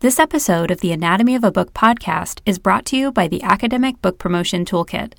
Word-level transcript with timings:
This 0.00 0.18
episode 0.18 0.70
of 0.70 0.80
the 0.80 0.92
Anatomy 0.92 1.34
of 1.34 1.44
a 1.44 1.52
Book 1.52 1.74
podcast 1.74 2.40
is 2.46 2.58
brought 2.58 2.86
to 2.86 2.96
you 2.96 3.12
by 3.12 3.28
the 3.28 3.42
Academic 3.42 4.00
Book 4.00 4.16
Promotion 4.16 4.64
Toolkit, 4.64 5.12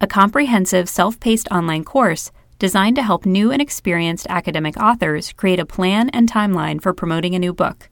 a 0.00 0.08
comprehensive 0.08 0.88
self 0.88 1.20
paced 1.20 1.46
online 1.52 1.84
course 1.84 2.32
designed 2.58 2.96
to 2.96 3.04
help 3.04 3.24
new 3.24 3.52
and 3.52 3.62
experienced 3.62 4.26
academic 4.28 4.76
authors 4.78 5.32
create 5.32 5.60
a 5.60 5.64
plan 5.64 6.10
and 6.10 6.28
timeline 6.28 6.82
for 6.82 6.92
promoting 6.92 7.36
a 7.36 7.38
new 7.38 7.52
book. 7.52 7.88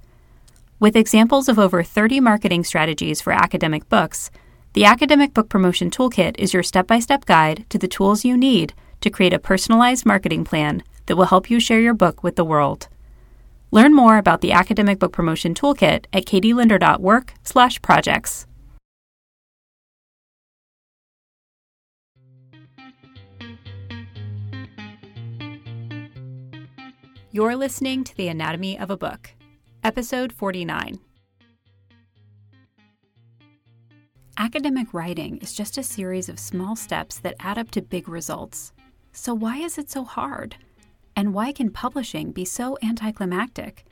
With 0.80 0.96
examples 0.96 1.48
of 1.48 1.56
over 1.56 1.84
30 1.84 2.18
marketing 2.18 2.64
strategies 2.64 3.20
for 3.20 3.32
academic 3.32 3.88
books, 3.88 4.32
the 4.72 4.84
Academic 4.84 5.34
Book 5.34 5.48
Promotion 5.48 5.88
Toolkit 5.88 6.34
is 6.36 6.52
your 6.52 6.64
step 6.64 6.88
by 6.88 6.98
step 6.98 7.26
guide 7.26 7.64
to 7.68 7.78
the 7.78 7.86
tools 7.86 8.24
you 8.24 8.36
need 8.36 8.74
to 9.02 9.08
create 9.08 9.32
a 9.32 9.38
personalized 9.38 10.04
marketing 10.04 10.42
plan 10.42 10.82
that 11.06 11.14
will 11.14 11.26
help 11.26 11.48
you 11.48 11.60
share 11.60 11.78
your 11.78 11.94
book 11.94 12.24
with 12.24 12.34
the 12.34 12.44
world. 12.44 12.88
Learn 13.74 13.92
more 13.92 14.16
about 14.18 14.40
the 14.40 14.52
Academic 14.52 15.00
Book 15.00 15.12
Promotion 15.12 15.52
Toolkit 15.52 16.06
at 16.12 16.26
katielinder.work/projects. 16.26 18.46
You're 27.32 27.56
listening 27.56 28.04
to 28.04 28.16
The 28.16 28.28
Anatomy 28.28 28.78
of 28.78 28.90
a 28.90 28.96
Book, 28.96 29.32
Episode 29.82 30.32
49. 30.32 31.00
Academic 34.38 34.94
writing 34.94 35.38
is 35.38 35.52
just 35.52 35.78
a 35.78 35.82
series 35.82 36.28
of 36.28 36.38
small 36.38 36.76
steps 36.76 37.18
that 37.18 37.34
add 37.40 37.58
up 37.58 37.72
to 37.72 37.82
big 37.82 38.08
results. 38.08 38.72
So, 39.10 39.34
why 39.34 39.56
is 39.56 39.78
it 39.78 39.90
so 39.90 40.04
hard? 40.04 40.54
And 41.16 41.32
why 41.32 41.52
can 41.52 41.70
publishing 41.70 42.32
be 42.32 42.44
so 42.44 42.76
anticlimactic? 42.82 43.84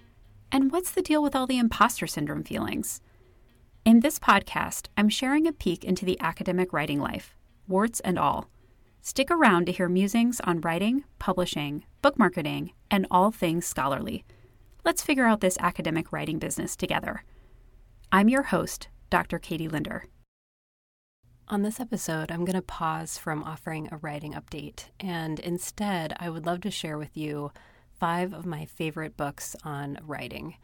And 0.51 0.73
what's 0.73 0.91
the 0.91 1.03
deal 1.03 1.23
with 1.23 1.37
all 1.37 1.47
the 1.47 1.59
imposter 1.59 2.07
syndrome 2.07 2.43
feelings? 2.43 3.01
In 3.85 4.01
this 4.01 4.19
podcast, 4.19 4.89
I'm 4.97 5.09
sharing 5.09 5.47
a 5.47 5.53
peek 5.53 5.85
into 5.85 6.05
the 6.05 6.21
academic 6.21 6.73
writing 6.73 7.01
life, 7.01 7.37
warts 7.67 8.01
and 8.01 8.19
all. 8.19 8.49
Stick 9.01 9.31
around 9.31 9.67
to 9.67 9.73
hear 9.73 9.89
musings 9.89 10.41
on 10.41 10.61
writing, 10.61 11.05
publishing, 11.19 11.85
book 12.03 12.19
marketing, 12.19 12.73
and 12.91 13.07
all 13.11 13.31
things 13.31 13.67
scholarly. 13.67 14.25
Let's 14.85 15.03
figure 15.03 15.27
out 15.27 15.41
this 15.41 15.59
academic 15.59 16.13
writing 16.13 16.39
business 16.39 16.77
together. 16.77 17.25
I'm 18.11 18.29
your 18.29 18.45
host, 18.45 18.89
Dr. 19.11 19.39
Katie 19.39 19.69
Linder. 19.69 20.07
On 21.49 21.63
this 21.63 21.81
episode, 21.81 22.31
I'm 22.31 22.45
going 22.45 22.57
to 22.57 22.63
pause 22.63 23.19
from 23.19 23.43
offering 23.43 23.89
a 23.91 23.99
writing 23.99 24.33
update, 24.33 24.87
and 25.01 25.39
instead, 25.41 26.15
I 26.19 26.31
would 26.31 26.47
love 26.47 26.61
to 26.63 26.71
share 26.71 26.97
with 26.97 27.17
you 27.17 27.53
five 27.99 28.33
of 28.33 28.47
my 28.47 28.65
favorite 28.65 29.17
books 29.17 29.55
on 29.65 29.99
writing. 30.03 30.57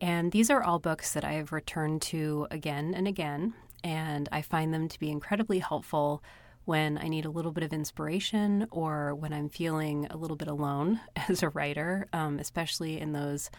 And 0.00 0.32
these 0.32 0.48
are 0.48 0.62
all 0.62 0.78
books 0.78 1.12
that 1.12 1.24
I 1.24 1.32
have 1.32 1.52
returned 1.52 2.02
to 2.02 2.46
again 2.50 2.94
and 2.94 3.06
again, 3.06 3.54
and 3.84 4.28
I 4.32 4.42
find 4.42 4.72
them 4.72 4.88
to 4.88 4.98
be 4.98 5.10
incredibly 5.10 5.58
helpful 5.58 6.22
when 6.64 6.96
I 6.96 7.08
need 7.08 7.24
a 7.24 7.30
little 7.30 7.52
bit 7.52 7.64
of 7.64 7.72
inspiration 7.72 8.68
or 8.70 9.14
when 9.14 9.32
I'm 9.32 9.48
feeling 9.48 10.06
a 10.08 10.16
little 10.16 10.36
bit 10.36 10.48
alone 10.48 11.00
as 11.28 11.42
a 11.42 11.50
writer, 11.50 12.06
um, 12.12 12.38
especially 12.38 12.98
in 13.00 13.12
those 13.12 13.50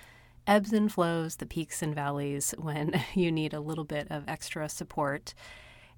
ebbs 0.47 0.73
and 0.73 0.91
flows, 0.91 1.35
the 1.35 1.45
peaks 1.45 1.81
and 1.81 1.93
valleys, 1.93 2.55
when 2.57 2.99
you 3.13 3.31
need 3.31 3.53
a 3.53 3.59
little 3.59 3.85
bit 3.85 4.07
of 4.09 4.23
extra 4.27 4.67
support. 4.69 5.35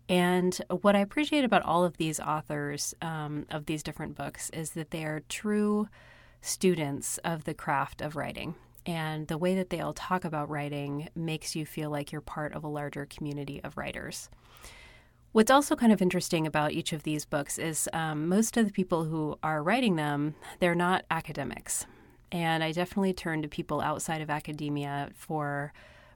And 0.08 0.56
what 0.70 0.96
I 0.96 1.00
appreciate 1.00 1.44
about 1.44 1.64
all 1.64 1.84
of 1.84 1.98
these 1.98 2.20
authors 2.20 2.94
um, 3.02 3.46
of 3.50 3.66
these 3.66 3.84
different 3.84 4.16
books 4.16 4.50
is 4.52 4.72
that 4.72 4.92
they 4.92 5.04
are 5.04 5.24
true 5.30 5.88
students 6.42 7.18
of 7.20 7.46
the 7.46 7.56
craft 7.56 8.02
of 8.02 8.16
writing. 8.16 8.56
And 8.86 9.28
the 9.28 9.38
way 9.38 9.56
that 9.56 9.72
they 9.72 9.80
all 9.80 9.94
talk 9.94 10.24
about 10.24 10.50
writing 10.50 11.10
makes 11.16 11.56
you 11.56 11.66
feel 11.66 11.90
like 11.90 12.12
you're 12.12 12.22
part 12.22 12.54
of 12.54 12.64
a 12.64 12.68
larger 12.68 13.08
community 13.08 13.60
of 13.64 13.78
writers. 13.78 14.30
What's 15.32 15.52
also 15.52 15.76
kind 15.76 15.92
of 15.92 16.02
interesting 16.02 16.46
about 16.46 16.72
each 16.72 16.94
of 16.94 17.04
these 17.04 17.26
books 17.26 17.58
is 17.58 17.90
um, 17.92 18.30
most 18.30 18.56
of 18.58 18.66
the 18.66 18.72
people 18.72 19.06
who 19.06 19.38
are 19.42 19.64
writing 19.64 19.96
them, 19.96 20.36
they're 20.60 20.76
not 20.76 21.04
academics. 21.10 21.88
And 22.32 22.64
I 22.64 22.72
definitely 22.72 23.14
turn 23.14 23.42
to 23.42 23.48
people 23.48 23.82
outside 23.82 24.22
of 24.22 24.30
academia 24.30 25.10
for 25.16 25.74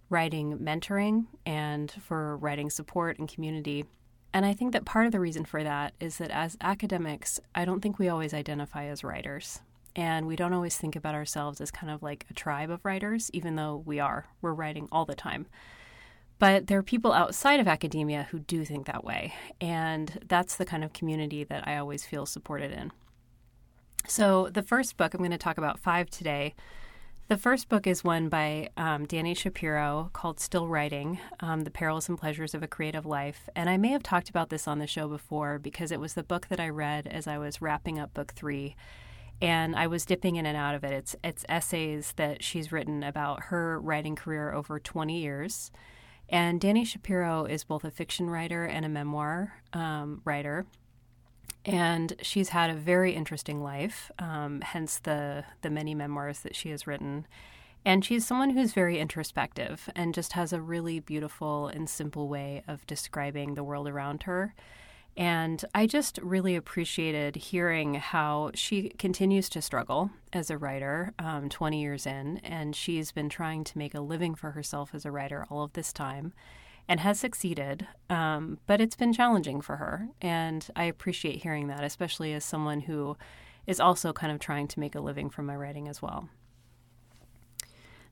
writing 0.10 0.58
mentoring 0.58 1.26
and 1.46 1.92
for 2.02 2.38
writing 2.38 2.70
support 2.70 3.20
and 3.20 3.28
community. 3.28 3.86
And 4.34 4.46
I 4.46 4.54
think 4.54 4.74
that 4.74 4.86
part 4.86 5.06
of 5.06 5.12
the 5.12 5.20
reason 5.20 5.46
for 5.46 5.64
that 5.64 5.94
is 6.00 6.18
that 6.18 6.32
as 6.32 6.58
academics, 6.62 7.40
I 7.56 7.66
don't 7.66 7.82
think 7.82 7.98
we 7.98 8.10
always 8.10 8.34
identify 8.34 8.86
as 8.86 9.04
writers. 9.04 9.60
And 9.96 10.28
we 10.28 10.36
don't 10.36 10.54
always 10.54 10.78
think 10.78 10.96
about 10.96 11.16
ourselves 11.16 11.60
as 11.62 11.72
kind 11.72 11.92
of 11.92 12.04
like 12.04 12.26
a 12.30 12.34
tribe 12.34 12.70
of 12.70 12.86
writers, 12.86 13.30
even 13.34 13.56
though 13.56 13.84
we 13.86 14.00
are. 14.00 14.28
We're 14.42 14.54
writing 14.54 14.88
all 14.92 15.06
the 15.06 15.16
time. 15.16 15.48
But 16.38 16.68
there 16.68 16.78
are 16.78 16.84
people 16.84 17.12
outside 17.12 17.60
of 17.60 17.68
academia 17.68 18.28
who 18.32 18.40
do 18.40 18.64
think 18.64 18.86
that 18.86 19.04
way. 19.04 19.34
And 19.60 20.24
that's 20.28 20.56
the 20.56 20.66
kind 20.66 20.84
of 20.84 20.94
community 20.94 21.44
that 21.44 21.68
I 21.68 21.78
always 21.78 22.06
feel 22.06 22.26
supported 22.26 22.72
in. 22.72 22.92
So, 24.08 24.48
the 24.50 24.64
first 24.64 24.96
book, 24.96 25.14
I'm 25.14 25.20
going 25.20 25.32
to 25.32 25.38
talk 25.38 25.58
about 25.58 25.80
five 25.80 26.10
today, 26.10 26.56
the 27.30 27.38
first 27.38 27.70
book 27.70 27.86
is 27.86 28.04
one 28.04 28.28
by 28.28 28.70
um, 28.76 29.06
Dani 29.06 29.38
Shapiro 29.38 30.10
called 30.14 30.40
Still 30.40 30.68
Writing 30.68 31.20
um, 31.42 31.62
The 31.62 31.70
Perils 31.70 32.10
and 32.10 32.18
Pleasures 32.18 32.56
of 32.56 32.64
a 32.64 32.68
Creative 32.68 33.06
Life. 33.06 33.48
And 33.56 33.70
I 33.70 33.78
may 33.78 33.90
have 33.90 34.02
talked 34.02 34.32
about 34.32 34.50
this 34.50 34.68
on 34.68 34.80
the 34.80 34.88
show 34.88 35.08
before 35.08 35.60
because 35.60 35.92
it 35.92 36.00
was 36.00 36.16
the 36.16 36.24
book 36.24 36.48
that 36.48 36.60
I 36.60 36.70
read 36.70 37.06
as 37.06 37.28
I 37.28 37.38
was 37.38 37.62
wrapping 37.62 38.00
up 38.00 38.16
book 38.16 38.34
three. 38.36 38.76
And 39.40 39.76
I 39.76 39.86
was 39.86 40.06
dipping 40.06 40.38
in 40.38 40.48
and 40.48 40.58
out 40.58 40.74
of 40.74 40.84
it. 40.84 40.92
It's, 40.92 41.16
it's 41.24 41.46
essays 41.48 42.14
that 42.16 42.44
she's 42.44 42.72
written 42.72 43.04
about 43.04 43.44
her 43.44 43.80
writing 43.80 44.16
career 44.16 44.52
over 44.52 44.80
20 44.80 45.22
years. 45.22 45.70
And 46.30 46.60
Dani 46.60 46.86
Shapiro 46.86 47.46
is 47.46 47.64
both 47.64 47.84
a 47.84 47.92
fiction 47.92 48.28
writer 48.28 48.66
and 48.66 48.86
a 48.86 48.90
memoir 48.90 49.54
um, 49.72 50.24
writer 50.26 50.66
and 51.66 52.14
she's 52.22 52.50
had 52.50 52.70
a 52.70 52.76
very 52.76 53.14
interesting 53.14 53.62
life, 53.62 54.12
um, 54.20 54.62
hence 54.62 55.00
the 55.00 55.44
the 55.62 55.70
many 55.70 55.94
memoirs 55.94 56.40
that 56.40 56.56
she 56.56 56.70
has 56.70 56.88
written. 56.88 57.28
And 57.86 58.04
she's 58.04 58.26
someone 58.26 58.50
who's 58.52 58.74
very 58.74 59.00
introspective 59.00 59.90
and 59.96 60.14
just 60.14 60.34
has 60.34 60.52
a 60.52 60.62
really 60.62 61.00
beautiful 61.00 61.68
and 61.68 61.90
simple 61.90 62.28
way 62.28 62.62
of 62.68 62.86
describing 62.88 63.54
the 63.54 63.64
world 63.64 63.88
around 63.88 64.24
her. 64.24 64.54
And 65.16 65.64
I 65.74 65.88
just 65.88 66.18
really 66.22 66.56
appreciated 66.56 67.36
hearing 67.36 67.96
how 67.96 68.52
she 68.54 68.90
continues 68.90 69.50
to 69.50 69.62
struggle 69.62 70.12
as 70.32 70.50
a 70.50 70.58
writer 70.58 71.14
um, 71.20 71.50
20 71.50 71.82
years 71.82 72.06
in, 72.06 72.38
and 72.44 72.76
she's 72.76 73.12
been 73.12 73.30
trying 73.30 73.64
to 73.66 73.78
make 73.78 73.94
a 73.94 74.02
living 74.02 74.36
for 74.36 74.52
herself 74.52 74.92
as 74.94 75.06
a 75.06 75.12
writer 75.12 75.46
all 75.50 75.64
of 75.64 75.74
this 75.74 75.92
time 75.92 76.34
and 76.90 77.00
has 77.02 77.20
succeeded, 77.20 77.88
um, 78.10 78.58
but 78.66 78.82
it's 78.82 78.96
been 78.96 79.14
challenging 79.14 79.62
for 79.62 79.76
her. 79.76 80.10
And 80.22 80.68
I 80.76 80.86
appreciate 80.86 81.44
hearing 81.44 81.68
that, 81.68 81.84
especially 81.84 82.34
as 82.34 82.44
someone 82.44 82.82
who 82.82 83.16
is 83.68 83.80
also 83.80 84.12
kind 84.12 84.34
of 84.34 84.40
trying 84.40 84.68
to 84.70 84.80
make 84.80 84.96
a 84.96 85.00
living 85.00 85.30
from 85.30 85.46
my 85.46 85.56
writing 85.56 85.88
as 85.88 86.02
well. 86.02 86.30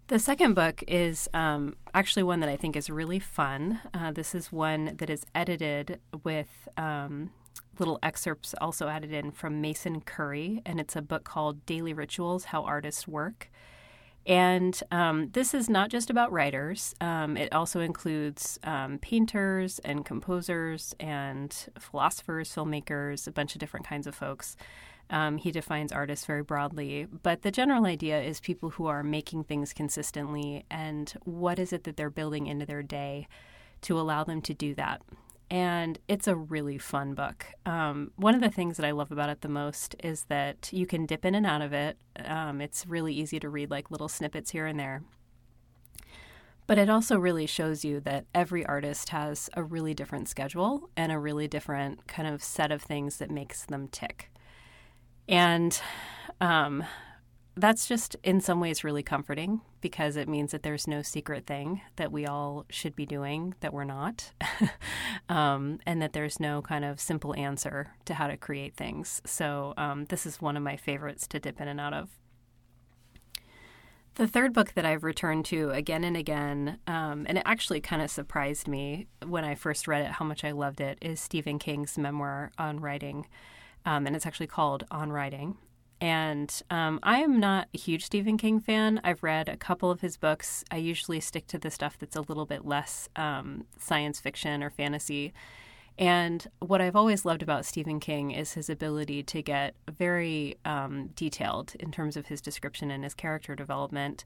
The 0.09 0.19
second 0.19 0.53
book 0.53 0.83
is 0.87 1.27
um, 1.33 1.75
actually 1.95 2.21
one 2.21 2.39
that 2.41 2.49
I 2.49 2.55
think 2.55 2.75
is 2.75 2.89
really 2.89 3.19
fun. 3.19 3.81
Uh, 3.95 4.11
this 4.11 4.35
is 4.35 4.51
one 4.51 4.95
that 4.97 5.09
is 5.09 5.25
edited 5.33 5.99
with 6.23 6.69
um, 6.77 7.31
little 7.79 7.97
excerpts 8.03 8.53
also 8.61 8.87
added 8.87 9.11
in 9.11 9.31
from 9.31 9.59
Mason 9.59 10.01
Currey, 10.01 10.61
and 10.67 10.79
it's 10.79 10.95
a 10.95 11.01
book 11.01 11.23
called 11.23 11.65
Daily 11.65 11.93
Rituals 11.93 12.45
How 12.45 12.61
Artists 12.61 13.07
Work. 13.07 13.49
And 14.27 14.77
um, 14.91 15.29
this 15.31 15.53
is 15.53 15.69
not 15.69 15.89
just 15.89 16.09
about 16.09 16.33
writers, 16.33 16.93
um, 16.99 17.37
it 17.37 17.53
also 17.53 17.79
includes 17.79 18.59
um, 18.63 18.99
painters 18.99 19.79
and 19.79 20.05
composers 20.05 20.93
and 20.99 21.55
philosophers, 21.79 22.53
filmmakers, 22.53 23.25
a 23.25 23.31
bunch 23.31 23.55
of 23.55 23.59
different 23.59 23.87
kinds 23.87 24.05
of 24.05 24.13
folks. 24.13 24.57
Um, 25.09 25.37
he 25.37 25.51
defines 25.51 25.93
artists 25.93 26.25
very 26.25 26.43
broadly, 26.43 27.07
but 27.23 27.43
the 27.43 27.51
general 27.51 27.85
idea 27.85 28.21
is 28.21 28.41
people 28.41 28.71
who 28.71 28.87
are 28.87 29.01
making 29.01 29.45
things 29.45 29.71
consistently 29.71 30.65
and 30.69 31.13
what 31.23 31.57
is 31.57 31.71
it 31.71 31.85
that 31.85 31.95
they're 31.95 32.09
building 32.09 32.47
into 32.47 32.65
their 32.65 32.83
day 32.83 33.29
to 33.83 33.97
allow 33.97 34.25
them 34.25 34.41
to 34.41 34.53
do 34.53 34.75
that 34.75 35.01
and 35.49 35.99
it's 36.07 36.27
a 36.27 36.35
really 36.35 36.77
fun 36.77 37.13
book. 37.13 37.45
Um, 37.65 38.11
one 38.15 38.35
of 38.35 38.41
the 38.41 38.49
things 38.49 38.77
that 38.77 38.85
I 38.85 38.91
love 38.91 39.11
about 39.11 39.29
it 39.29 39.41
the 39.41 39.49
most 39.49 39.95
is 40.03 40.25
that 40.25 40.69
you 40.73 40.85
can 40.85 41.05
dip 41.05 41.23
in 41.23 41.35
and 41.35 41.45
out 41.45 41.61
of 41.61 41.73
it. 41.73 41.97
Um, 42.25 42.59
it's 42.59 42.85
really 42.85 43.13
easy 43.13 43.39
to 43.39 43.49
read 43.49 43.71
like 43.71 43.89
little 43.89 44.09
snippets 44.09 44.51
here 44.51 44.65
and 44.65 44.79
there. 44.79 45.03
But 46.65 46.77
it 46.77 46.89
also 46.89 47.17
really 47.17 47.45
shows 47.45 47.85
you 47.85 48.01
that 48.01 48.25
every 48.35 48.65
artist 48.65 49.09
has 49.09 49.49
a 49.53 49.63
really 49.63 49.93
different 49.93 50.27
schedule 50.27 50.89
and 50.97 51.13
a 51.13 51.19
really 51.19 51.47
different 51.47 52.07
kind 52.07 52.27
of 52.27 52.43
set 52.43 52.73
of 52.73 52.81
things 52.81 53.17
that 53.17 53.31
makes 53.31 53.65
them 53.65 53.87
tick. 53.87 54.29
And 55.29 55.79
um, 56.41 56.83
that's 57.57 57.87
just 57.87 58.15
in 58.23 58.39
some 58.39 58.59
ways 58.59 58.83
really 58.83 59.03
comforting 59.03 59.61
because 59.81 60.15
it 60.15 60.29
means 60.29 60.51
that 60.51 60.63
there's 60.63 60.87
no 60.87 61.01
secret 61.01 61.45
thing 61.45 61.81
that 61.95 62.11
we 62.11 62.25
all 62.25 62.65
should 62.69 62.95
be 62.95 63.05
doing 63.05 63.55
that 63.59 63.73
we're 63.73 63.83
not, 63.83 64.31
um, 65.29 65.79
and 65.85 66.01
that 66.01 66.13
there's 66.13 66.39
no 66.39 66.61
kind 66.61 66.85
of 66.85 66.99
simple 66.99 67.35
answer 67.35 67.93
to 68.05 68.13
how 68.13 68.27
to 68.27 68.37
create 68.37 68.75
things. 68.75 69.21
So, 69.25 69.73
um, 69.77 70.05
this 70.05 70.25
is 70.25 70.41
one 70.41 70.55
of 70.57 70.63
my 70.63 70.77
favorites 70.77 71.27
to 71.27 71.39
dip 71.39 71.59
in 71.59 71.67
and 71.67 71.79
out 71.79 71.93
of. 71.93 72.09
The 74.15 74.27
third 74.27 74.51
book 74.51 74.73
that 74.73 74.85
I've 74.85 75.03
returned 75.03 75.45
to 75.45 75.69
again 75.69 76.03
and 76.03 76.17
again, 76.17 76.79
um, 76.87 77.25
and 77.27 77.37
it 77.37 77.43
actually 77.45 77.81
kind 77.81 78.01
of 78.01 78.09
surprised 78.09 78.67
me 78.67 79.07
when 79.25 79.45
I 79.45 79.53
first 79.53 79.87
read 79.87 80.03
it 80.03 80.11
how 80.13 80.25
much 80.25 80.43
I 80.43 80.51
loved 80.51 80.81
it, 80.81 80.97
is 81.01 81.19
Stephen 81.19 81.59
King's 81.59 81.99
memoir 81.99 82.51
on 82.57 82.79
writing. 82.79 83.27
Um, 83.85 84.07
and 84.07 84.15
it's 84.15 84.25
actually 84.25 84.47
called 84.47 84.85
On 84.89 85.11
Writing. 85.11 85.57
And 85.99 86.61
um, 86.69 86.99
I 87.01 87.19
am 87.19 87.39
not 87.39 87.69
a 87.73 87.77
huge 87.77 88.05
Stephen 88.05 88.37
King 88.37 88.59
fan. 88.59 89.01
I've 89.03 89.23
read 89.23 89.49
a 89.49 89.57
couple 89.57 89.89
of 89.89 90.01
his 90.01 90.15
books. 90.15 90.63
I 90.69 90.77
usually 90.77 91.19
stick 91.19 91.47
to 91.47 91.57
the 91.57 91.71
stuff 91.71 91.97
that's 91.97 92.15
a 92.15 92.21
little 92.21 92.45
bit 92.45 92.65
less 92.65 93.09
um, 93.15 93.65
science 93.79 94.19
fiction 94.19 94.61
or 94.61 94.69
fantasy. 94.69 95.33
And 95.97 96.45
what 96.59 96.79
I've 96.79 96.95
always 96.95 97.25
loved 97.25 97.41
about 97.41 97.65
Stephen 97.65 97.99
King 97.99 98.29
is 98.29 98.53
his 98.53 98.69
ability 98.69 99.23
to 99.23 99.41
get 99.41 99.73
very 99.89 100.55
um, 100.63 101.07
detailed 101.15 101.73
in 101.79 101.91
terms 101.91 102.15
of 102.15 102.27
his 102.27 102.39
description 102.39 102.91
and 102.91 103.03
his 103.03 103.15
character 103.15 103.55
development. 103.55 104.23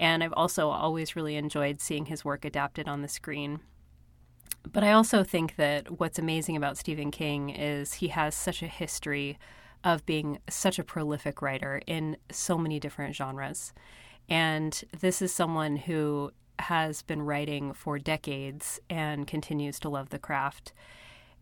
And 0.00 0.24
I've 0.24 0.32
also 0.32 0.70
always 0.70 1.14
really 1.14 1.36
enjoyed 1.36 1.80
seeing 1.80 2.06
his 2.06 2.24
work 2.24 2.44
adapted 2.44 2.88
on 2.88 3.02
the 3.02 3.08
screen. 3.08 3.60
But 4.70 4.82
I 4.82 4.92
also 4.92 5.22
think 5.22 5.56
that 5.56 6.00
what's 6.00 6.18
amazing 6.18 6.56
about 6.56 6.76
Stephen 6.76 7.12
King 7.12 7.50
is 7.50 7.94
he 7.94 8.08
has 8.08 8.34
such 8.34 8.62
a 8.62 8.68
history 8.68 9.38
of 9.84 10.06
being 10.06 10.38
such 10.48 10.78
a 10.78 10.84
prolific 10.84 11.42
writer 11.42 11.80
in 11.86 12.16
so 12.30 12.56
many 12.58 12.78
different 12.78 13.14
genres. 13.14 13.72
And 14.28 14.82
this 14.98 15.20
is 15.20 15.32
someone 15.32 15.76
who 15.76 16.32
has 16.58 17.02
been 17.02 17.22
writing 17.22 17.72
for 17.72 17.98
decades 17.98 18.80
and 18.88 19.26
continues 19.26 19.80
to 19.80 19.88
love 19.88 20.10
the 20.10 20.18
craft. 20.18 20.72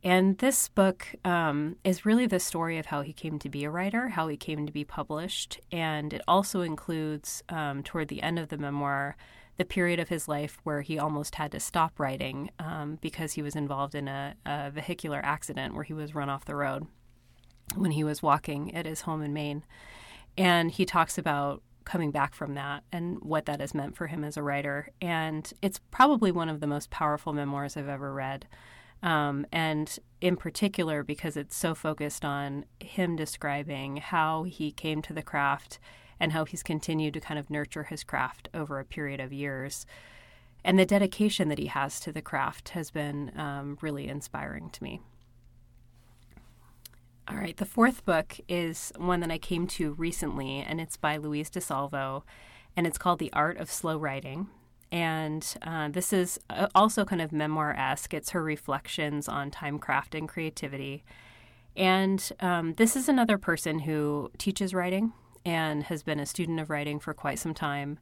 And 0.02 0.38
this 0.38 0.68
book 0.68 1.14
um, 1.26 1.76
is 1.84 2.06
really 2.06 2.26
the 2.26 2.40
story 2.40 2.78
of 2.78 2.86
how 2.86 3.02
he 3.02 3.12
came 3.12 3.38
to 3.40 3.50
be 3.50 3.64
a 3.64 3.70
writer, 3.70 4.08
how 4.08 4.28
he 4.28 4.36
came 4.36 4.64
to 4.66 4.72
be 4.72 4.84
published. 4.84 5.60
And 5.70 6.14
it 6.14 6.22
also 6.26 6.62
includes, 6.62 7.42
um, 7.50 7.82
toward 7.82 8.08
the 8.08 8.22
end 8.22 8.38
of 8.38 8.48
the 8.48 8.56
memoir, 8.56 9.16
the 9.58 9.64
period 9.66 10.00
of 10.00 10.08
his 10.08 10.26
life 10.26 10.58
where 10.62 10.80
he 10.80 10.98
almost 10.98 11.34
had 11.34 11.52
to 11.52 11.60
stop 11.60 12.00
writing 12.00 12.50
um, 12.58 12.96
because 13.02 13.34
he 13.34 13.42
was 13.42 13.54
involved 13.54 13.94
in 13.94 14.08
a, 14.08 14.34
a, 14.46 14.70
vehicular 14.70 15.20
accident 15.22 15.74
where 15.74 15.84
he 15.84 15.92
was 15.92 16.14
run 16.14 16.30
off 16.30 16.46
the 16.46 16.56
road 16.56 16.86
when 17.74 17.92
he 17.92 18.04
was 18.04 18.22
walking 18.22 18.74
at 18.74 18.86
his 18.86 19.02
home 19.02 19.22
in 19.22 19.32
Maine. 19.32 19.64
And 20.36 20.70
he 20.70 20.84
talks 20.84 21.18
about 21.18 21.62
coming 21.84 22.10
back 22.10 22.34
from 22.34 22.54
that 22.54 22.84
and 22.92 23.18
what 23.20 23.46
that 23.46 23.60
has 23.60 23.74
meant 23.74 23.96
for 23.96 24.06
him 24.06 24.22
as 24.24 24.36
a 24.36 24.42
writer. 24.42 24.90
And 25.00 25.52
it's 25.60 25.80
probably 25.90 26.30
one 26.30 26.48
of 26.48 26.60
the 26.60 26.66
most 26.66 26.90
powerful 26.90 27.32
memoirs 27.32 27.76
I've 27.76 27.88
ever 27.88 28.12
read. 28.12 28.46
Um, 29.02 29.46
and 29.50 29.98
in 30.20 30.36
particular, 30.36 31.02
because 31.02 31.36
it's 31.36 31.56
so 31.56 31.74
focused 31.74 32.24
on 32.24 32.64
him 32.80 33.16
describing 33.16 33.96
how 33.96 34.44
he 34.44 34.70
came 34.70 35.00
to 35.02 35.12
the 35.12 35.22
craft 35.22 35.78
and 36.20 36.32
how 36.32 36.44
he's 36.44 36.62
continued 36.62 37.14
to 37.14 37.20
kind 37.20 37.40
of 37.40 37.48
nurture 37.48 37.84
his 37.84 38.04
craft 38.04 38.48
over 38.52 38.78
a 38.78 38.84
period 38.84 39.20
of 39.20 39.32
years. 39.32 39.86
And 40.62 40.78
the 40.78 40.84
dedication 40.84 41.48
that 41.48 41.58
he 41.58 41.66
has 41.66 41.98
to 42.00 42.12
the 42.12 42.20
craft 42.20 42.70
has 42.70 42.90
been 42.90 43.32
um, 43.36 43.78
really 43.80 44.06
inspiring 44.06 44.68
to 44.70 44.82
me. 44.82 45.00
All 47.30 47.36
right, 47.36 47.56
the 47.56 47.64
fourth 47.64 48.04
book 48.04 48.40
is 48.48 48.92
one 48.96 49.20
that 49.20 49.30
I 49.30 49.38
came 49.38 49.68
to 49.68 49.92
recently, 49.92 50.64
and 50.66 50.80
it's 50.80 50.96
by 50.96 51.16
Louise 51.16 51.48
DeSalvo, 51.48 52.24
and 52.76 52.88
it's 52.88 52.98
called 52.98 53.20
The 53.20 53.32
Art 53.32 53.58
of 53.58 53.70
Slow 53.70 53.98
Writing. 53.98 54.48
And 54.90 55.46
uh, 55.62 55.90
this 55.90 56.12
is 56.12 56.40
uh, 56.50 56.66
also 56.74 57.04
kind 57.04 57.22
of 57.22 57.30
memoir 57.30 57.72
esque. 57.78 58.14
It's 58.14 58.30
her 58.30 58.42
reflections 58.42 59.28
on 59.28 59.52
time, 59.52 59.78
craft, 59.78 60.16
and 60.16 60.28
creativity. 60.28 61.04
And 61.76 62.32
um, 62.40 62.72
this 62.72 62.96
is 62.96 63.08
another 63.08 63.38
person 63.38 63.78
who 63.78 64.32
teaches 64.36 64.74
writing 64.74 65.12
and 65.46 65.84
has 65.84 66.02
been 66.02 66.18
a 66.18 66.26
student 66.26 66.58
of 66.58 66.68
writing 66.68 66.98
for 66.98 67.14
quite 67.14 67.38
some 67.38 67.54
time. 67.54 68.00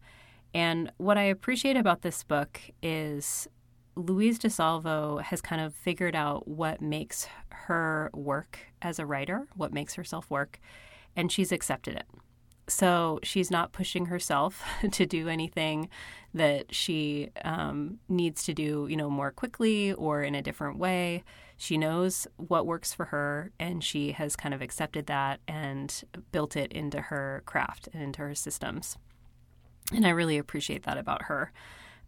And 0.54 0.90
what 0.96 1.18
I 1.18 1.24
appreciate 1.24 1.76
about 1.76 2.00
this 2.00 2.22
book 2.22 2.58
is 2.82 3.46
Louise 3.98 4.38
DeSalvo 4.38 5.20
has 5.20 5.40
kind 5.40 5.60
of 5.60 5.74
figured 5.74 6.14
out 6.14 6.46
what 6.46 6.80
makes 6.80 7.26
her 7.50 8.10
work 8.14 8.60
as 8.80 9.00
a 9.00 9.06
writer, 9.06 9.48
what 9.56 9.72
makes 9.72 9.94
herself 9.94 10.30
work, 10.30 10.60
and 11.16 11.32
she's 11.32 11.50
accepted 11.50 11.96
it. 11.96 12.06
So 12.68 13.18
she's 13.24 13.50
not 13.50 13.72
pushing 13.72 14.06
herself 14.06 14.62
to 14.92 15.04
do 15.04 15.28
anything 15.28 15.88
that 16.32 16.72
she 16.72 17.30
um, 17.44 17.98
needs 18.08 18.44
to 18.44 18.54
do, 18.54 18.86
you 18.88 18.96
know, 18.96 19.10
more 19.10 19.32
quickly 19.32 19.92
or 19.94 20.22
in 20.22 20.36
a 20.36 20.42
different 20.42 20.78
way. 20.78 21.24
She 21.56 21.76
knows 21.76 22.28
what 22.36 22.66
works 22.66 22.94
for 22.94 23.06
her, 23.06 23.50
and 23.58 23.82
she 23.82 24.12
has 24.12 24.36
kind 24.36 24.54
of 24.54 24.62
accepted 24.62 25.06
that 25.06 25.40
and 25.48 26.04
built 26.30 26.56
it 26.56 26.70
into 26.70 27.00
her 27.00 27.42
craft 27.46 27.88
and 27.92 28.00
into 28.00 28.20
her 28.20 28.34
systems. 28.36 28.96
And 29.92 30.06
I 30.06 30.10
really 30.10 30.38
appreciate 30.38 30.84
that 30.84 30.98
about 30.98 31.22
her. 31.22 31.52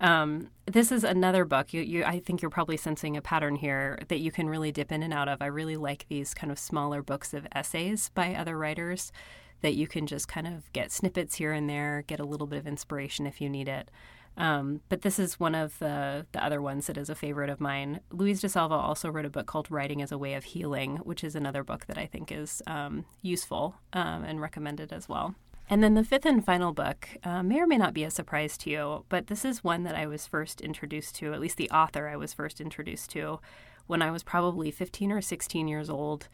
Um, 0.00 0.48
this 0.66 0.90
is 0.90 1.04
another 1.04 1.44
book. 1.44 1.72
You, 1.72 1.82
you, 1.82 2.04
I 2.04 2.20
think 2.20 2.40
you're 2.40 2.50
probably 2.50 2.76
sensing 2.76 3.16
a 3.16 3.22
pattern 3.22 3.56
here 3.56 3.98
that 4.08 4.20
you 4.20 4.32
can 4.32 4.48
really 4.48 4.72
dip 4.72 4.90
in 4.90 5.02
and 5.02 5.12
out 5.12 5.28
of. 5.28 5.42
I 5.42 5.46
really 5.46 5.76
like 5.76 6.06
these 6.08 6.32
kind 6.32 6.50
of 6.50 6.58
smaller 6.58 7.02
books 7.02 7.34
of 7.34 7.46
essays 7.52 8.10
by 8.14 8.34
other 8.34 8.56
writers 8.56 9.12
that 9.60 9.74
you 9.74 9.86
can 9.86 10.06
just 10.06 10.26
kind 10.26 10.46
of 10.46 10.72
get 10.72 10.90
snippets 10.90 11.36
here 11.36 11.52
and 11.52 11.68
there, 11.68 12.02
get 12.06 12.18
a 12.18 12.24
little 12.24 12.46
bit 12.46 12.58
of 12.58 12.66
inspiration 12.66 13.26
if 13.26 13.40
you 13.42 13.50
need 13.50 13.68
it. 13.68 13.90
Um, 14.36 14.80
but 14.88 15.02
this 15.02 15.18
is 15.18 15.38
one 15.38 15.54
of 15.54 15.78
the, 15.80 16.24
the 16.32 16.42
other 16.42 16.62
ones 16.62 16.86
that 16.86 16.96
is 16.96 17.10
a 17.10 17.14
favorite 17.14 17.50
of 17.50 17.60
mine. 17.60 18.00
Louise 18.10 18.40
DeSalvo 18.40 18.70
also 18.70 19.10
wrote 19.10 19.26
a 19.26 19.30
book 19.30 19.46
called 19.46 19.70
Writing 19.70 20.00
as 20.00 20.12
a 20.12 20.18
Way 20.18 20.32
of 20.32 20.44
Healing, 20.44 20.96
which 20.98 21.22
is 21.22 21.34
another 21.34 21.62
book 21.62 21.86
that 21.86 21.98
I 21.98 22.06
think 22.06 22.32
is 22.32 22.62
um, 22.66 23.04
useful 23.20 23.74
um, 23.92 24.24
and 24.24 24.40
recommended 24.40 24.94
as 24.94 25.10
well. 25.10 25.34
And 25.70 25.84
then 25.84 25.94
the 25.94 26.02
fifth 26.02 26.26
and 26.26 26.44
final 26.44 26.72
book 26.72 27.08
uh, 27.22 27.44
may 27.44 27.60
or 27.60 27.66
may 27.66 27.78
not 27.78 27.94
be 27.94 28.02
a 28.02 28.10
surprise 28.10 28.58
to 28.58 28.70
you, 28.70 29.04
but 29.08 29.28
this 29.28 29.44
is 29.44 29.62
one 29.62 29.84
that 29.84 29.94
I 29.94 30.08
was 30.08 30.26
first 30.26 30.60
introduced 30.60 31.14
to, 31.16 31.32
at 31.32 31.38
least 31.38 31.58
the 31.58 31.70
author 31.70 32.08
I 32.08 32.16
was 32.16 32.34
first 32.34 32.60
introduced 32.60 33.10
to, 33.10 33.38
when 33.86 34.02
I 34.02 34.10
was 34.10 34.24
probably 34.24 34.72
15 34.72 35.12
or 35.12 35.20
16 35.20 35.68
years 35.68 35.88
old 35.88 36.28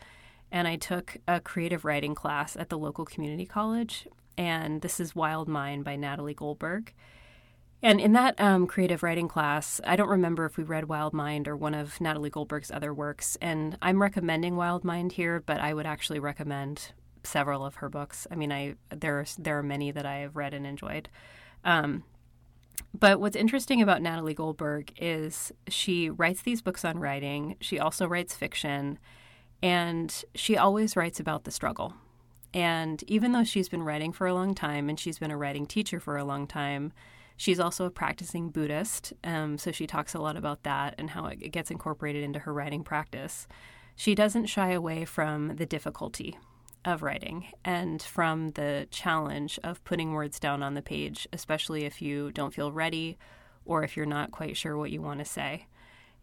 and 0.50 0.66
I 0.66 0.76
took 0.76 1.18
a 1.28 1.40
creative 1.40 1.84
writing 1.84 2.14
class 2.14 2.56
at 2.56 2.70
the 2.70 2.78
local 2.78 3.04
community 3.04 3.44
college. 3.44 4.08
And 4.38 4.80
this 4.80 4.98
is 5.00 5.14
Wild 5.14 5.48
Mind 5.48 5.84
by 5.84 5.96
Natalie 5.96 6.34
Goldberg. 6.34 6.94
And 7.82 8.00
in 8.00 8.14
that 8.14 8.40
um, 8.40 8.66
creative 8.66 9.02
writing 9.02 9.28
class, 9.28 9.82
I 9.84 9.96
don't 9.96 10.08
remember 10.08 10.46
if 10.46 10.56
we 10.56 10.64
read 10.64 10.88
Wild 10.88 11.12
Mind 11.12 11.46
or 11.46 11.56
one 11.56 11.74
of 11.74 12.00
Natalie 12.00 12.30
Goldberg's 12.30 12.70
other 12.70 12.94
works. 12.94 13.36
And 13.42 13.76
I'm 13.82 14.00
recommending 14.00 14.56
Wild 14.56 14.82
Mind 14.82 15.12
here, 15.12 15.42
but 15.44 15.60
I 15.60 15.74
would 15.74 15.86
actually 15.86 16.20
recommend 16.20 16.92
several 17.26 17.64
of 17.64 17.76
her 17.76 17.88
books. 17.88 18.26
I 18.30 18.34
mean, 18.34 18.52
I 18.52 18.74
there 18.90 19.20
are, 19.20 19.26
there 19.38 19.58
are 19.58 19.62
many 19.62 19.90
that 19.90 20.06
I 20.06 20.18
have 20.18 20.36
read 20.36 20.54
and 20.54 20.66
enjoyed. 20.66 21.08
Um, 21.64 22.04
but 22.98 23.20
what's 23.20 23.36
interesting 23.36 23.82
about 23.82 24.02
Natalie 24.02 24.34
Goldberg 24.34 24.92
is 24.98 25.52
she 25.68 26.08
writes 26.08 26.42
these 26.42 26.62
books 26.62 26.84
on 26.84 26.98
writing. 26.98 27.56
She 27.60 27.78
also 27.78 28.06
writes 28.06 28.34
fiction, 28.34 28.98
and 29.62 30.24
she 30.34 30.56
always 30.56 30.96
writes 30.96 31.20
about 31.20 31.44
the 31.44 31.50
struggle. 31.50 31.94
And 32.54 33.02
even 33.06 33.32
though 33.32 33.44
she's 33.44 33.68
been 33.68 33.82
writing 33.82 34.12
for 34.12 34.26
a 34.26 34.34
long 34.34 34.54
time 34.54 34.88
and 34.88 34.98
she's 34.98 35.18
been 35.18 35.30
a 35.30 35.36
writing 35.36 35.66
teacher 35.66 36.00
for 36.00 36.16
a 36.16 36.24
long 36.24 36.46
time, 36.46 36.92
she's 37.36 37.60
also 37.60 37.84
a 37.84 37.90
practicing 37.90 38.48
Buddhist. 38.48 39.12
Um, 39.22 39.58
so 39.58 39.72
she 39.72 39.86
talks 39.86 40.14
a 40.14 40.20
lot 40.20 40.36
about 40.36 40.62
that 40.62 40.94
and 40.96 41.10
how 41.10 41.26
it 41.26 41.52
gets 41.52 41.70
incorporated 41.70 42.24
into 42.24 42.38
her 42.40 42.54
writing 42.54 42.82
practice. 42.82 43.46
She 43.94 44.14
doesn't 44.14 44.46
shy 44.46 44.70
away 44.70 45.04
from 45.04 45.56
the 45.56 45.66
difficulty 45.66 46.38
of 46.86 47.02
writing 47.02 47.46
and 47.64 48.00
from 48.00 48.50
the 48.50 48.86
challenge 48.90 49.58
of 49.64 49.82
putting 49.84 50.12
words 50.12 50.38
down 50.38 50.62
on 50.62 50.74
the 50.74 50.82
page, 50.82 51.26
especially 51.32 51.84
if 51.84 52.00
you 52.00 52.30
don't 52.32 52.54
feel 52.54 52.72
ready 52.72 53.18
or 53.64 53.82
if 53.82 53.96
you're 53.96 54.06
not 54.06 54.30
quite 54.30 54.56
sure 54.56 54.76
what 54.76 54.90
you 54.90 55.02
want 55.02 55.18
to 55.18 55.24
say. 55.24 55.66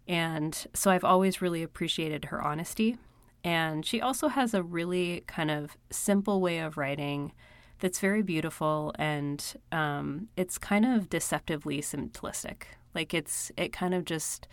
And 0.07 0.65
so 0.73 0.91
I've 0.91 1.03
always 1.03 1.41
really 1.41 1.63
appreciated 1.63 2.25
her 2.25 2.41
honesty 2.41 2.97
and 3.43 3.85
she 3.85 3.99
also 3.99 4.29
has 4.29 4.53
a 4.53 4.63
really 4.63 5.23
kind 5.27 5.51
of 5.51 5.77
simple 5.89 6.39
way 6.39 6.59
of 6.59 6.77
writing 6.77 7.33
that's 7.79 7.99
very 7.99 8.21
beautiful 8.21 8.93
and 8.97 9.55
um, 9.73 10.29
it's 10.37 10.57
kind 10.57 10.85
of 10.85 11.09
deceptively 11.09 11.81
simplistic. 11.81 12.63
Like 12.95 13.13
it's, 13.13 13.51
it 13.57 13.73
kind 13.73 13.93
of 13.93 14.05
just 14.05 14.47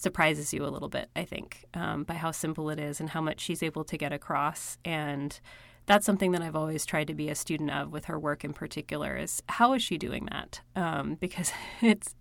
surprises 0.00 0.54
you 0.54 0.64
a 0.64 0.68
little 0.68 0.88
bit, 0.88 1.10
I 1.14 1.24
think, 1.24 1.66
um, 1.74 2.04
by 2.04 2.14
how 2.14 2.30
simple 2.30 2.70
it 2.70 2.80
is 2.80 3.00
and 3.00 3.10
how 3.10 3.20
much 3.20 3.40
she's 3.40 3.62
able 3.62 3.84
to 3.84 3.98
get 3.98 4.12
across. 4.12 4.78
And 4.84 5.38
that's 5.86 6.06
something 6.06 6.32
that 6.32 6.42
I've 6.42 6.56
always 6.56 6.86
tried 6.86 7.08
to 7.08 7.14
be 7.14 7.28
a 7.28 7.34
student 7.34 7.70
of 7.70 7.92
with 7.92 8.06
her 8.06 8.18
work 8.18 8.42
in 8.42 8.54
particular 8.54 9.16
is 9.16 9.42
how 9.48 9.74
is 9.74 9.82
she 9.82 9.98
doing 9.98 10.26
that? 10.30 10.62
Um, 10.74 11.14
because 11.20 11.52
it's 11.82 12.14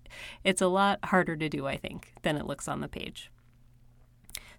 it's 0.43 0.61
a 0.61 0.67
lot 0.67 0.99
harder 1.05 1.35
to 1.37 1.47
do, 1.47 1.67
I 1.67 1.77
think, 1.77 2.13
than 2.21 2.35
it 2.35 2.45
looks 2.45 2.67
on 2.67 2.81
the 2.81 2.87
page. 2.87 3.31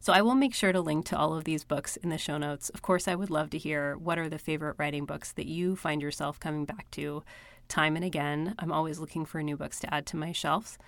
So 0.03 0.15
I 0.15 0.23
will 0.23 0.35
make 0.35 0.55
sure 0.55 0.73
to 0.73 0.81
link 0.81 1.05
to 1.07 1.19
all 1.19 1.35
of 1.35 1.45
these 1.45 1.63
books 1.63 1.97
in 1.99 2.09
the 2.09 2.17
show 2.17 2.39
notes. 2.39 2.71
Of 2.71 2.81
course, 2.81 3.07
I 3.07 3.15
would 3.15 3.29
love 3.29 3.51
to 3.51 3.59
hear 3.59 3.99
what 3.99 4.19
are 4.19 4.31
the 4.31 4.39
favorite 4.39 4.77
writing 4.79 5.05
books 5.05 5.33
that 5.33 5.47
you 5.47 5.77
find 5.77 6.01
yourself 6.01 6.41
coming 6.41 6.65
back 6.65 6.91
to 6.93 7.23
time 7.69 7.97
and 7.97 8.05
again. 8.05 8.55
I'm 8.59 8.73
always 8.73 8.99
looking 8.99 9.27
for 9.27 9.43
new 9.43 9.59
books 9.59 9.79
to 9.81 9.93
add 9.93 10.07
to 10.07 10.17
my 10.17 10.33
shelves. 10.33 10.79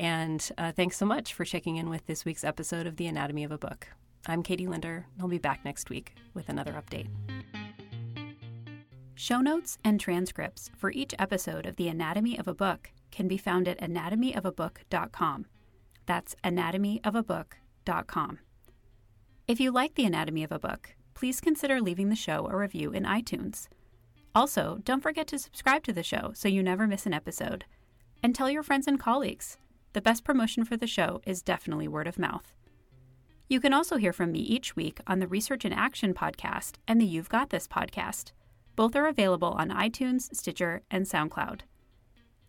And 0.00 0.50
uh, 0.56 0.72
thanks 0.72 0.96
so 0.96 1.04
much 1.04 1.34
for 1.34 1.44
checking 1.44 1.76
in 1.76 1.90
with 1.90 2.06
this 2.06 2.24
week's 2.24 2.42
episode 2.42 2.86
of 2.86 2.96
The 2.96 3.06
Anatomy 3.06 3.44
of 3.44 3.52
a 3.52 3.58
Book. 3.58 3.86
I'm 4.26 4.42
Katie 4.42 4.66
Linder. 4.66 5.04
I'll 5.20 5.28
be 5.28 5.36
back 5.36 5.62
next 5.62 5.90
week 5.90 6.14
with 6.32 6.48
another 6.48 6.72
update. 6.72 7.08
Show 9.14 9.42
notes 9.42 9.76
and 9.84 10.00
transcripts 10.00 10.70
for 10.74 10.90
each 10.90 11.14
episode 11.18 11.66
of 11.66 11.76
The 11.76 11.88
Anatomy 11.88 12.38
of 12.38 12.48
a 12.48 12.54
Book 12.54 12.90
can 13.10 13.28
be 13.28 13.36
found 13.36 13.68
at 13.68 13.78
anatomyofabook.com. 13.78 15.44
That's 16.06 16.34
anatomyofabook.com. 16.42 18.38
If 19.46 19.60
you 19.60 19.70
like 19.70 19.96
The 19.96 20.06
Anatomy 20.06 20.44
of 20.44 20.52
a 20.52 20.58
Book, 20.58 20.94
please 21.12 21.42
consider 21.42 21.78
leaving 21.78 22.08
the 22.08 22.16
show 22.16 22.48
a 22.48 22.56
review 22.56 22.90
in 22.90 23.04
iTunes. 23.04 23.68
Also, 24.34 24.78
don't 24.82 25.02
forget 25.02 25.26
to 25.26 25.38
subscribe 25.38 25.84
to 25.84 25.92
the 25.92 26.02
show 26.02 26.32
so 26.34 26.48
you 26.48 26.62
never 26.62 26.86
miss 26.86 27.04
an 27.04 27.12
episode. 27.12 27.66
And 28.22 28.34
tell 28.34 28.48
your 28.48 28.62
friends 28.62 28.86
and 28.86 28.98
colleagues. 28.98 29.58
The 29.92 30.00
best 30.00 30.22
promotion 30.22 30.64
for 30.64 30.76
the 30.76 30.86
show 30.86 31.20
is 31.26 31.42
definitely 31.42 31.88
word 31.88 32.06
of 32.06 32.18
mouth. 32.18 32.54
You 33.48 33.60
can 33.60 33.72
also 33.72 33.96
hear 33.96 34.12
from 34.12 34.30
me 34.30 34.38
each 34.38 34.76
week 34.76 35.00
on 35.08 35.18
the 35.18 35.26
Research 35.26 35.64
in 35.64 35.72
Action 35.72 36.14
podcast 36.14 36.74
and 36.86 37.00
the 37.00 37.06
You've 37.06 37.28
Got 37.28 37.50
This 37.50 37.66
podcast. 37.66 38.30
Both 38.76 38.94
are 38.94 39.08
available 39.08 39.48
on 39.48 39.70
iTunes, 39.70 40.32
Stitcher, 40.34 40.82
and 40.92 41.06
SoundCloud. 41.06 41.62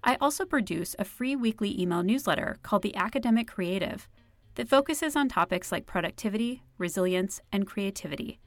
I 0.03 0.17
also 0.21 0.45
produce 0.45 0.95
a 0.99 1.05
free 1.05 1.35
weekly 1.35 1.81
email 1.81 2.03
newsletter 2.03 2.59
called 2.61 2.83
The 2.83 2.95
Academic 2.95 3.47
Creative 3.47 4.07
that 4.55 4.69
focuses 4.69 5.15
on 5.15 5.27
topics 5.27 5.71
like 5.71 5.87
productivity, 5.87 6.61
resilience, 6.77 7.41
and 7.51 7.65
creativity. 7.65 8.39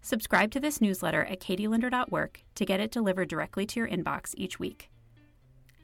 Subscribe 0.00 0.50
to 0.52 0.60
this 0.60 0.80
newsletter 0.80 1.24
at 1.24 1.40
katielinder.work 1.40 2.42
to 2.54 2.64
get 2.64 2.80
it 2.80 2.90
delivered 2.90 3.28
directly 3.28 3.66
to 3.66 3.80
your 3.80 3.88
inbox 3.88 4.34
each 4.38 4.58
week. 4.58 4.90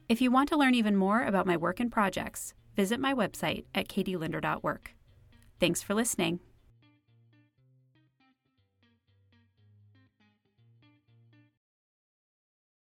If 0.09 0.21
you 0.21 0.31
want 0.31 0.49
to 0.51 0.57
learn 0.57 0.77
even 0.77 0.97
more 0.97 1.25
about 1.25 1.47
my 1.47 1.57
work 1.57 1.81
and 1.81 1.91
projects, 1.91 2.55
visit 2.77 3.01
my 3.01 3.13
website 3.13 3.65
at 3.75 3.89
katielinder.work. 3.89 4.93
Thanks 5.59 5.83
for 5.83 5.95
listening. 5.95 6.39